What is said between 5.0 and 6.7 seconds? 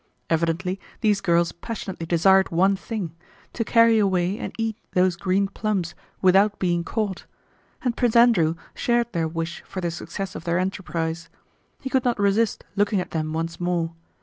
green plums without